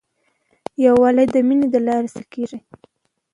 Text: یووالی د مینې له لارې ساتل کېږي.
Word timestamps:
یووالی 0.85 1.25
د 1.33 1.35
مینې 1.47 1.67
له 1.73 1.79
لارې 1.87 2.09
ساتل 2.13 2.25
کېږي. 2.33 2.59